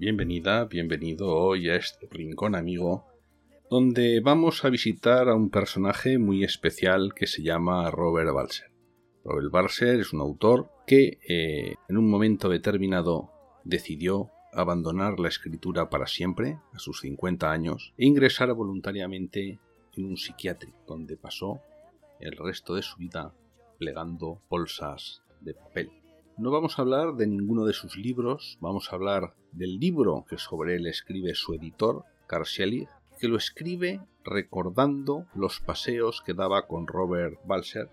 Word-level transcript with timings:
Bienvenida, 0.00 0.64
bienvenido 0.66 1.34
hoy 1.34 1.68
a 1.68 1.74
este 1.74 2.06
rincón 2.08 2.54
amigo, 2.54 3.08
donde 3.68 4.20
vamos 4.20 4.64
a 4.64 4.70
visitar 4.70 5.28
a 5.28 5.34
un 5.34 5.50
personaje 5.50 6.18
muy 6.18 6.44
especial 6.44 7.14
que 7.14 7.26
se 7.26 7.42
llama 7.42 7.90
Robert 7.90 8.32
Balser. 8.32 8.70
Robert 9.24 9.50
Balser 9.50 9.98
es 9.98 10.12
un 10.12 10.20
autor 10.20 10.70
que 10.86 11.18
eh, 11.28 11.74
en 11.88 11.96
un 11.96 12.08
momento 12.08 12.48
determinado 12.48 13.32
decidió 13.64 14.30
abandonar 14.52 15.18
la 15.18 15.26
escritura 15.26 15.90
para 15.90 16.06
siempre, 16.06 16.60
a 16.72 16.78
sus 16.78 17.00
50 17.00 17.50
años, 17.50 17.92
e 17.98 18.06
ingresar 18.06 18.54
voluntariamente 18.54 19.58
en 19.96 20.04
un 20.04 20.16
psiquiátrico, 20.16 20.78
donde 20.86 21.16
pasó 21.16 21.60
el 22.20 22.36
resto 22.36 22.76
de 22.76 22.82
su 22.82 22.98
vida 22.98 23.34
plegando 23.80 24.40
bolsas 24.48 25.22
de 25.40 25.54
papel. 25.54 25.90
No 26.38 26.52
vamos 26.52 26.78
a 26.78 26.82
hablar 26.82 27.14
de 27.14 27.26
ninguno 27.26 27.64
de 27.64 27.72
sus 27.72 27.96
libros, 27.96 28.58
vamos 28.60 28.92
a 28.92 28.94
hablar 28.94 29.34
del 29.50 29.80
libro 29.80 30.24
que 30.30 30.38
sobre 30.38 30.76
él 30.76 30.86
escribe 30.86 31.34
su 31.34 31.52
editor, 31.52 32.04
Carl 32.28 32.46
que 33.18 33.26
lo 33.26 33.36
escribe 33.36 34.00
recordando 34.22 35.26
los 35.34 35.58
paseos 35.58 36.22
que 36.24 36.34
daba 36.34 36.68
con 36.68 36.86
Robert 36.86 37.40
Balser. 37.44 37.90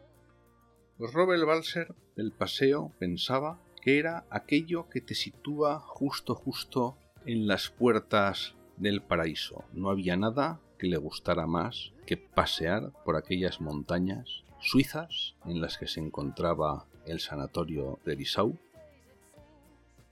Pues 0.99 1.11
Robert 1.11 1.43
Balser, 1.43 1.95
el 2.17 2.31
paseo, 2.33 2.91
pensaba 2.99 3.59
que 3.81 3.97
era 3.97 4.27
aquello 4.29 4.89
que 4.89 5.01
te 5.01 5.15
sitúa 5.15 5.79
justo 5.79 6.35
justo 6.35 6.99
en 7.25 7.47
las 7.47 7.71
puertas 7.71 8.53
del 8.77 9.01
paraíso. 9.01 9.63
No 9.73 9.89
había 9.89 10.17
nada 10.17 10.61
que 10.77 10.85
le 10.85 10.97
gustara 10.97 11.47
más 11.47 11.93
que 12.05 12.17
pasear 12.17 12.93
por 13.05 13.15
aquellas 13.15 13.59
montañas 13.59 14.43
suizas 14.59 15.35
en 15.45 15.61
las 15.61 15.79
que 15.79 15.87
se 15.87 15.99
encontraba 15.99 16.85
el 17.05 17.19
sanatorio 17.19 17.99
de 18.05 18.15
Bissau. 18.15 18.57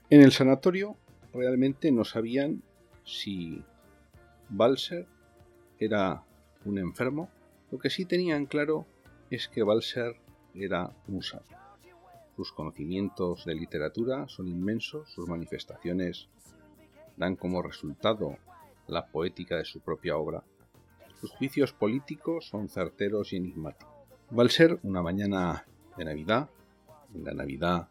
En 0.09 0.21
el 0.21 0.31
sanatorio 0.31 0.95
realmente 1.33 1.91
no 1.91 2.05
sabían 2.05 2.61
si 3.03 3.63
Balser 4.49 5.07
era 5.79 6.23
un 6.65 6.77
enfermo. 6.77 7.29
Lo 7.71 7.79
que 7.79 7.89
sí 7.89 8.05
tenían 8.05 8.45
claro 8.45 8.85
es 9.29 9.47
que 9.47 9.63
Balser 9.63 10.15
era 10.53 10.91
un 11.07 11.23
sabio. 11.23 11.57
Sus 12.35 12.51
conocimientos 12.51 13.45
de 13.45 13.55
literatura 13.55 14.27
son 14.27 14.47
inmensos, 14.47 15.11
sus 15.11 15.27
manifestaciones 15.27 16.29
dan 17.17 17.35
como 17.35 17.61
resultado 17.61 18.37
la 18.87 19.05
poética 19.07 19.57
de 19.57 19.65
su 19.65 19.81
propia 19.81 20.17
obra. 20.17 20.43
Sus 21.19 21.31
juicios 21.31 21.73
políticos 21.73 22.47
son 22.47 22.69
certeros 22.69 23.33
y 23.33 23.37
enigmáticos. 23.37 23.93
Balser, 24.29 24.79
una 24.83 25.01
mañana 25.01 25.65
de 25.95 26.05
Navidad, 26.05 26.49
en 27.13 27.23
la 27.23 27.33
Navidad 27.33 27.89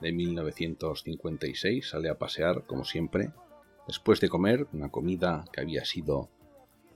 de 0.00 0.12
1956, 0.12 1.88
sale 1.88 2.08
a 2.08 2.18
pasear, 2.18 2.64
como 2.66 2.84
siempre, 2.84 3.30
después 3.86 4.20
de 4.20 4.28
comer 4.28 4.66
una 4.72 4.90
comida 4.90 5.44
que 5.52 5.60
había 5.60 5.84
sido 5.84 6.28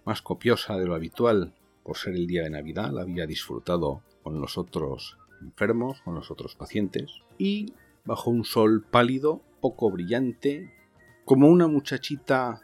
más 0.04 0.22
copiosa 0.22 0.76
de 0.76 0.86
lo 0.86 0.94
habitual. 0.94 1.54
Por 1.82 1.96
ser 1.96 2.14
el 2.14 2.26
día 2.26 2.42
de 2.42 2.50
Navidad, 2.50 2.90
la 2.92 3.02
había 3.02 3.26
disfrutado 3.26 4.02
con 4.22 4.40
los 4.40 4.58
otros 4.58 5.16
enfermos, 5.40 6.02
con 6.02 6.14
los 6.14 6.30
otros 6.30 6.54
pacientes, 6.54 7.10
y 7.38 7.72
bajo 8.04 8.30
un 8.30 8.44
sol 8.44 8.84
pálido, 8.90 9.42
poco 9.60 9.90
brillante, 9.90 10.72
como 11.24 11.48
una 11.48 11.66
muchachita 11.66 12.60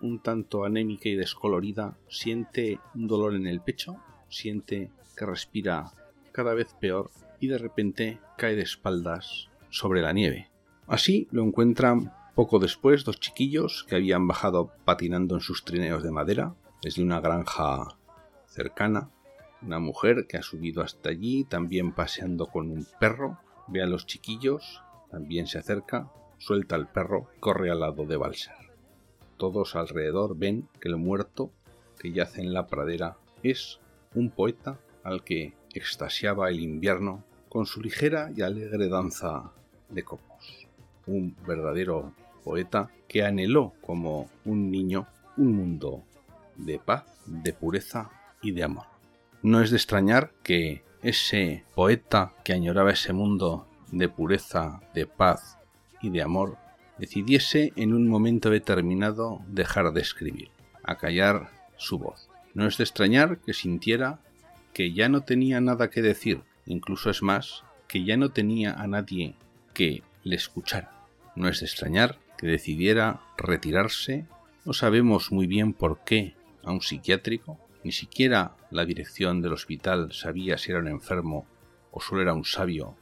un 0.00 0.20
tanto 0.20 0.64
anémica 0.64 1.08
y 1.08 1.16
descolorida, 1.16 1.96
siente 2.08 2.78
un 2.94 3.08
dolor 3.08 3.34
en 3.34 3.46
el 3.46 3.60
pecho, 3.60 3.96
siente 4.28 4.90
que 5.16 5.26
respira 5.26 5.92
cada 6.32 6.54
vez 6.54 6.74
peor 6.80 7.10
y 7.40 7.48
de 7.48 7.58
repente 7.58 8.18
cae 8.36 8.56
de 8.56 8.62
espaldas 8.62 9.48
sobre 9.70 10.02
la 10.02 10.12
nieve. 10.12 10.50
Así 10.86 11.28
lo 11.30 11.42
encuentran 11.44 12.12
poco 12.34 12.58
después 12.58 13.04
dos 13.04 13.20
chiquillos 13.20 13.84
que 13.88 13.96
habían 13.96 14.26
bajado 14.26 14.72
patinando 14.84 15.34
en 15.34 15.40
sus 15.40 15.64
trineos 15.64 16.02
de 16.02 16.10
madera 16.10 16.54
desde 16.82 17.02
una 17.02 17.20
granja 17.20 17.98
cercana 18.46 19.10
una 19.62 19.78
mujer 19.78 20.26
que 20.28 20.36
ha 20.36 20.42
subido 20.42 20.82
hasta 20.82 21.10
allí, 21.10 21.44
también 21.44 21.92
paseando 21.92 22.46
con 22.46 22.70
un 22.70 22.86
perro, 23.00 23.38
ve 23.66 23.82
a 23.82 23.86
los 23.86 24.06
chiquillos, 24.06 24.82
también 25.10 25.46
se 25.46 25.58
acerca, 25.58 26.10
suelta 26.38 26.76
al 26.76 26.90
perro, 26.90 27.28
corre 27.40 27.70
al 27.70 27.80
lado 27.80 28.06
de 28.06 28.16
Balser. 28.16 28.54
Todos 29.36 29.76
alrededor 29.76 30.36
ven 30.36 30.68
que 30.80 30.88
el 30.88 30.96
muerto 30.96 31.50
que 31.98 32.12
yace 32.12 32.40
en 32.40 32.52
la 32.52 32.66
pradera 32.66 33.16
es 33.42 33.80
un 34.14 34.30
poeta 34.30 34.78
al 35.02 35.24
que 35.24 35.54
extasiaba 35.78 36.50
el 36.50 36.60
invierno 36.60 37.24
con 37.48 37.66
su 37.66 37.80
ligera 37.80 38.30
y 38.36 38.42
alegre 38.42 38.88
danza 38.88 39.52
de 39.88 40.02
copos. 40.02 40.68
Un 41.06 41.34
verdadero 41.46 42.12
poeta 42.44 42.90
que 43.08 43.24
anheló 43.24 43.72
como 43.80 44.28
un 44.44 44.70
niño 44.70 45.06
un 45.36 45.56
mundo 45.56 46.04
de 46.56 46.78
paz, 46.78 47.04
de 47.26 47.52
pureza 47.52 48.10
y 48.42 48.50
de 48.52 48.64
amor. 48.64 48.86
No 49.42 49.62
es 49.62 49.70
de 49.70 49.76
extrañar 49.76 50.32
que 50.42 50.82
ese 51.02 51.64
poeta 51.74 52.34
que 52.44 52.52
añoraba 52.52 52.90
ese 52.90 53.12
mundo 53.12 53.68
de 53.92 54.08
pureza, 54.08 54.80
de 54.94 55.06
paz 55.06 55.58
y 56.02 56.10
de 56.10 56.22
amor, 56.22 56.56
decidiese 56.98 57.72
en 57.76 57.94
un 57.94 58.08
momento 58.08 58.50
determinado 58.50 59.40
dejar 59.46 59.92
de 59.92 60.00
escribir, 60.00 60.50
acallar 60.82 61.50
su 61.76 61.98
voz. 61.98 62.28
No 62.54 62.66
es 62.66 62.76
de 62.76 62.84
extrañar 62.84 63.38
que 63.38 63.54
sintiera 63.54 64.18
que 64.72 64.92
ya 64.92 65.08
no 65.08 65.22
tenía 65.22 65.60
nada 65.60 65.90
que 65.90 66.02
decir, 66.02 66.42
incluso 66.66 67.10
es 67.10 67.22
más, 67.22 67.64
que 67.88 68.04
ya 68.04 68.16
no 68.16 68.30
tenía 68.30 68.72
a 68.74 68.86
nadie 68.86 69.34
que 69.74 70.02
le 70.22 70.36
escuchara. 70.36 71.06
No 71.34 71.48
es 71.48 71.60
de 71.60 71.66
extrañar 71.66 72.18
que 72.36 72.46
decidiera 72.46 73.20
retirarse, 73.36 74.26
no 74.64 74.72
sabemos 74.72 75.32
muy 75.32 75.46
bien 75.46 75.72
por 75.72 76.04
qué, 76.04 76.34
a 76.62 76.70
un 76.70 76.82
psiquiátrico, 76.82 77.58
ni 77.84 77.92
siquiera 77.92 78.56
la 78.70 78.84
dirección 78.84 79.40
del 79.40 79.52
hospital 79.52 80.12
sabía 80.12 80.58
si 80.58 80.70
era 80.70 80.80
un 80.80 80.88
enfermo 80.88 81.46
o 81.90 82.00
solo 82.00 82.22
era 82.22 82.34
un 82.34 82.44
sabio 82.44 82.96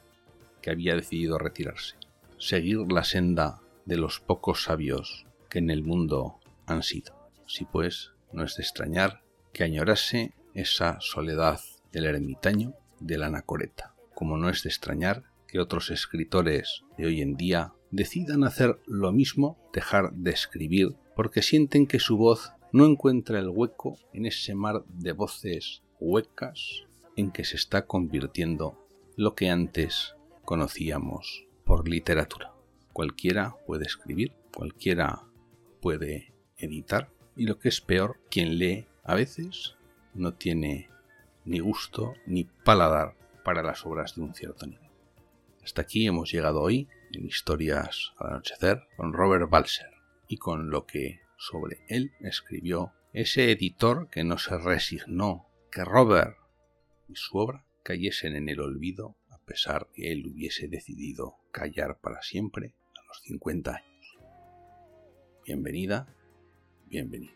que 0.62 0.70
había 0.70 0.94
decidido 0.94 1.38
retirarse. 1.38 1.96
Seguir 2.38 2.92
la 2.92 3.04
senda 3.04 3.60
de 3.84 3.96
los 3.96 4.20
pocos 4.20 4.64
sabios 4.64 5.26
que 5.48 5.58
en 5.58 5.70
el 5.70 5.82
mundo 5.82 6.38
han 6.66 6.82
sido. 6.82 7.14
Si 7.46 7.64
pues, 7.64 8.12
no 8.32 8.44
es 8.44 8.56
de 8.56 8.62
extrañar 8.62 9.22
que 9.52 9.64
añorase 9.64 10.34
esa 10.56 10.98
soledad 11.00 11.60
del 11.92 12.06
ermitaño 12.06 12.74
de 12.98 13.18
la 13.18 13.26
anacoreta, 13.26 13.94
como 14.14 14.36
no 14.38 14.48
es 14.48 14.62
de 14.62 14.70
extrañar 14.70 15.24
que 15.46 15.60
otros 15.60 15.90
escritores 15.90 16.82
de 16.96 17.06
hoy 17.06 17.20
en 17.20 17.36
día 17.36 17.74
decidan 17.90 18.42
hacer 18.42 18.80
lo 18.86 19.12
mismo, 19.12 19.58
dejar 19.72 20.12
de 20.12 20.30
escribir, 20.30 20.96
porque 21.14 21.42
sienten 21.42 21.86
que 21.86 22.00
su 22.00 22.16
voz 22.16 22.52
no 22.72 22.86
encuentra 22.86 23.38
el 23.38 23.48
hueco 23.48 23.98
en 24.12 24.26
ese 24.26 24.54
mar 24.54 24.84
de 24.88 25.12
voces 25.12 25.82
huecas 26.00 26.84
en 27.16 27.30
que 27.30 27.44
se 27.44 27.56
está 27.56 27.86
convirtiendo 27.86 28.86
lo 29.16 29.34
que 29.34 29.50
antes 29.50 30.14
conocíamos 30.44 31.46
por 31.64 31.88
literatura. 31.88 32.52
Cualquiera 32.92 33.56
puede 33.66 33.84
escribir, 33.84 34.32
cualquiera 34.54 35.22
puede 35.80 36.32
editar 36.56 37.10
y 37.36 37.46
lo 37.46 37.58
que 37.58 37.68
es 37.68 37.80
peor, 37.80 38.20
quien 38.30 38.58
lee 38.58 38.86
a 39.04 39.14
veces 39.14 39.76
no 40.16 40.34
tiene 40.34 40.88
ni 41.44 41.60
gusto 41.60 42.14
ni 42.26 42.44
paladar 42.44 43.14
para 43.44 43.62
las 43.62 43.84
obras 43.86 44.16
de 44.16 44.22
un 44.22 44.34
cierto 44.34 44.66
nivel. 44.66 44.90
Hasta 45.62 45.82
aquí 45.82 46.06
hemos 46.06 46.32
llegado 46.32 46.60
hoy 46.60 46.88
en 47.12 47.26
Historias 47.26 48.12
al 48.18 48.30
Anochecer 48.30 48.82
con 48.96 49.12
Robert 49.12 49.48
Balser 49.48 49.90
y 50.28 50.38
con 50.38 50.70
lo 50.70 50.86
que 50.86 51.20
sobre 51.36 51.84
él 51.88 52.12
escribió 52.20 52.92
ese 53.12 53.50
editor 53.50 54.08
que 54.10 54.24
no 54.24 54.38
se 54.38 54.58
resignó 54.58 55.46
que 55.70 55.84
Robert 55.84 56.36
y 57.08 57.14
su 57.14 57.38
obra 57.38 57.64
cayesen 57.82 58.36
en 58.36 58.48
el 58.48 58.60
olvido 58.60 59.16
a 59.30 59.38
pesar 59.38 59.88
que 59.94 60.12
él 60.12 60.26
hubiese 60.26 60.68
decidido 60.68 61.36
callar 61.52 61.98
para 62.00 62.22
siempre 62.22 62.74
a 62.96 63.06
los 63.06 63.22
50 63.22 63.70
años. 63.70 64.18
Bienvenida, 65.44 66.08
bienvenido 66.86 67.34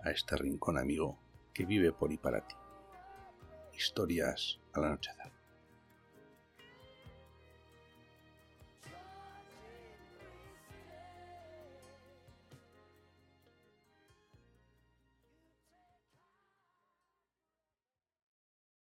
a 0.00 0.10
este 0.10 0.36
rincón 0.36 0.76
amigo 0.76 1.23
que 1.54 1.64
vive 1.64 1.92
por 1.92 2.12
y 2.12 2.18
para 2.18 2.46
ti. 2.46 2.56
Historias 3.72 4.60
al 4.72 4.84
anochecer. 4.84 5.33